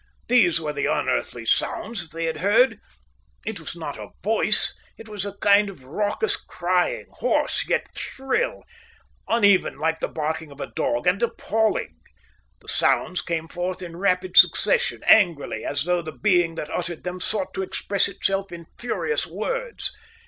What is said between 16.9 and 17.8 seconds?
them sought to